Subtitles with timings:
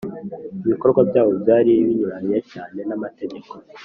[0.65, 3.51] ibikorwa byabo byari binyuranye cyane n’amategeko